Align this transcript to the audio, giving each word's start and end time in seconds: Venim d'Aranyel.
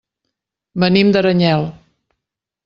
Venim 0.83 1.11
d'Aranyel. 1.17 1.67